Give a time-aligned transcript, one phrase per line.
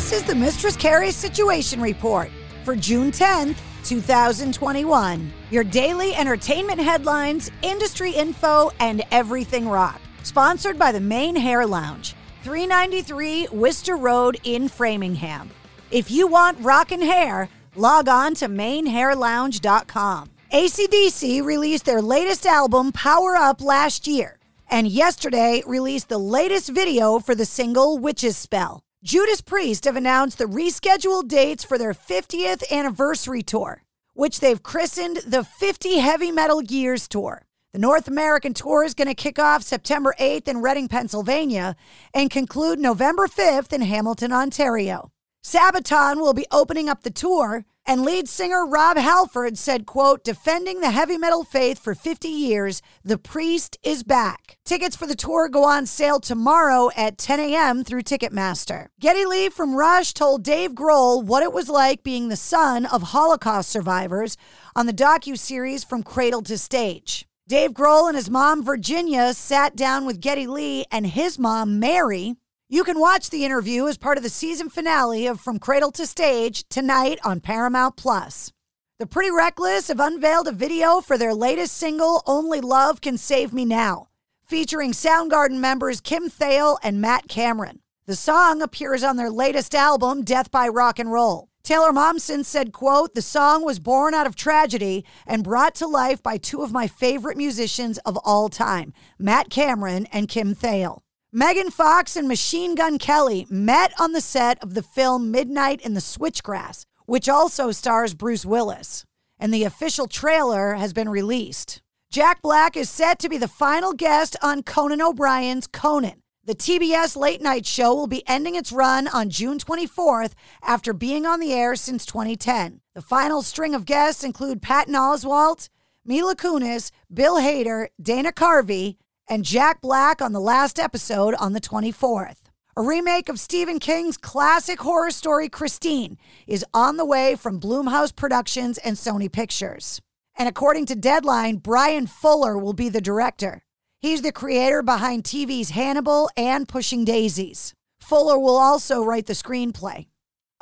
[0.00, 2.30] This is the Mistress Carrie Situation Report
[2.64, 5.30] for June 10th, 2021.
[5.50, 10.00] Your daily entertainment headlines, industry info, and everything rock.
[10.22, 12.14] Sponsored by the Mane Hair Lounge,
[12.44, 15.50] 393 Worcester Road in Framingham.
[15.90, 20.30] If you want rockin' hair, log on to manehairlounge.com.
[20.50, 24.38] ACDC released their latest album, Power Up, last year,
[24.70, 28.82] and yesterday released the latest video for the single Witch's Spell.
[29.02, 35.22] Judas Priest have announced the rescheduled dates for their 50th anniversary tour, which they've christened
[35.26, 37.46] the 50 Heavy Metal Years Tour.
[37.72, 41.76] The North American tour is going to kick off September 8th in Reading, Pennsylvania,
[42.12, 45.10] and conclude November 5th in Hamilton, Ontario.
[45.42, 50.80] Sabaton will be opening up the tour, and lead singer Rob Halford said, quote, defending
[50.80, 54.58] the heavy metal faith for 50 years, the priest is back.
[54.66, 57.84] Tickets for the tour go on sale tomorrow at 10 a.m.
[57.84, 58.88] through Ticketmaster.
[59.00, 63.02] Geddy Lee from Rush told Dave Grohl what it was like being the son of
[63.02, 64.36] Holocaust survivors
[64.76, 67.26] on the docu-series From Cradle to Stage.
[67.48, 72.36] Dave Grohl and his mom, Virginia, sat down with Geddy Lee and his mom, Mary,
[72.72, 76.06] you can watch the interview as part of the season finale of From Cradle to
[76.06, 78.52] Stage tonight on Paramount Plus.
[79.00, 83.52] The Pretty Reckless have unveiled a video for their latest single, Only Love Can Save
[83.52, 84.06] Me Now,
[84.46, 87.80] featuring Soundgarden members Kim Thayil and Matt Cameron.
[88.06, 91.48] The song appears on their latest album, Death by Rock and Roll.
[91.64, 96.22] Taylor Momsen said, quote, the song was born out of tragedy and brought to life
[96.22, 101.00] by two of my favorite musicians of all time, Matt Cameron and Kim Thayil.
[101.32, 105.94] Megan Fox and Machine Gun Kelly met on the set of the film Midnight in
[105.94, 109.04] the Switchgrass, which also stars Bruce Willis,
[109.38, 111.82] and the official trailer has been released.
[112.10, 116.24] Jack Black is set to be the final guest on Conan O'Brien's Conan.
[116.46, 120.32] The TBS late night show will be ending its run on June 24th
[120.64, 122.80] after being on the air since 2010.
[122.96, 125.68] The final string of guests include Patton Oswalt,
[126.04, 128.96] Mila Kunis, Bill Hader, Dana Carvey,
[129.30, 132.38] and Jack Black on the last episode on the 24th.
[132.76, 136.18] A remake of Stephen King's classic horror story Christine
[136.48, 140.00] is on the way from Blumhouse Productions and Sony Pictures.
[140.36, 143.62] And according to Deadline, Bryan Fuller will be the director.
[144.00, 147.72] He's the creator behind TV's Hannibal and Pushing Daisies.
[148.00, 150.06] Fuller will also write the screenplay.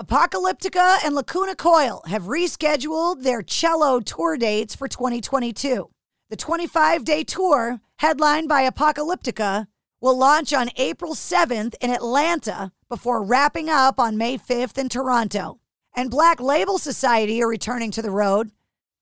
[0.00, 5.88] Apocalyptica and Lacuna Coil have rescheduled their cello tour dates for 2022.
[6.30, 9.66] The 25 day tour, headlined by Apocalyptica,
[9.98, 15.58] will launch on April 7th in Atlanta before wrapping up on May 5th in Toronto.
[15.96, 18.50] And Black Label Society are returning to the road.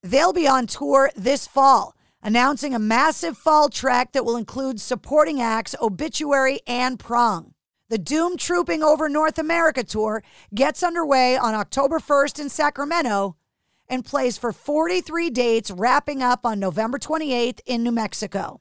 [0.01, 5.41] They'll be on tour this fall, announcing a massive fall trek that will include supporting
[5.41, 7.53] acts Obituary and Prong.
[7.89, 10.23] The Doom Trooping Over North America tour
[10.55, 13.35] gets underway on October 1st in Sacramento
[13.89, 18.59] and plays for 43 dates, wrapping up on November 28th in New Mexico.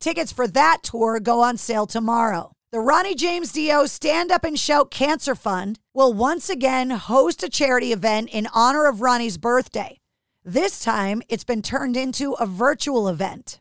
[0.00, 2.52] Tickets for that tour go on sale tomorrow.
[2.72, 7.48] The Ronnie James Dio Stand Up and Shout Cancer Fund will once again host a
[7.48, 9.96] charity event in honor of Ronnie's birthday.
[10.44, 13.60] This time, it's been turned into a virtual event.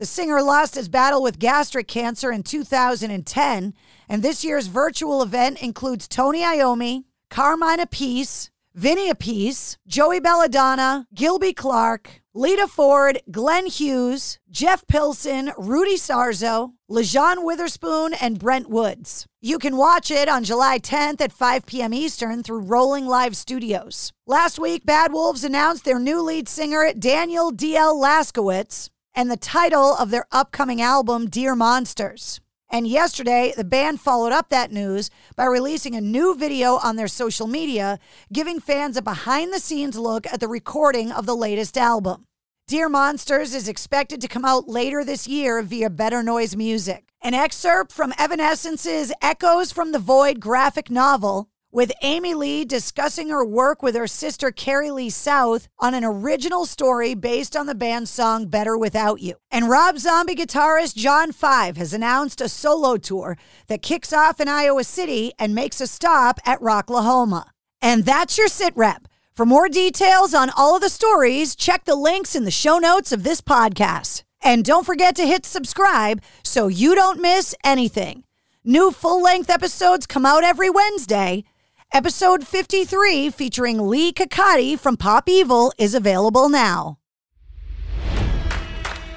[0.00, 3.74] The singer lost his battle with gastric cancer in 2010,
[4.08, 11.52] and this year's virtual event includes Tony Iommi, Carmine Appice, Vinny Appice, Joey Belladonna, Gilby
[11.52, 19.26] Clarke, Lita Ford, Glenn Hughes, Jeff Pilson, Rudy Sarzo, Lajon Witherspoon, and Brent Woods.
[19.40, 21.92] You can watch it on July 10th at 5 p.m.
[21.92, 24.12] Eastern through Rolling Live Studios.
[24.28, 27.96] Last week, Bad Wolves announced their new lead singer, Daniel D.L.
[28.00, 32.40] Laskiewicz, and the title of their upcoming album, Dear Monsters.
[32.70, 37.08] And yesterday, the band followed up that news by releasing a new video on their
[37.08, 37.98] social media,
[38.32, 42.26] giving fans a behind the scenes look at the recording of the latest album.
[42.66, 47.04] Dear Monsters is expected to come out later this year via Better Noise Music.
[47.22, 53.44] An excerpt from Evanescence's Echoes from the Void graphic novel with Amy Lee discussing her
[53.44, 58.10] work with her sister Carrie Lee South on an original story based on the band's
[58.10, 59.36] song Better Without You.
[59.52, 63.38] And Rob Zombie guitarist John Five has announced a solo tour
[63.68, 67.44] that kicks off in Iowa City and makes a stop at Rocklahoma.
[67.80, 69.06] And that's your sit rep.
[69.32, 73.12] For more details on all of the stories, check the links in the show notes
[73.12, 74.24] of this podcast.
[74.42, 78.24] And don't forget to hit subscribe so you don't miss anything.
[78.64, 81.44] New full length episodes come out every Wednesday.
[81.90, 86.98] Episode 53, featuring Leigh Kakaty from Pop Evil, is available now.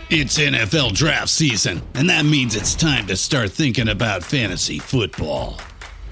[0.09, 5.57] It's NFL draft season, and that means it's time to start thinking about fantasy football.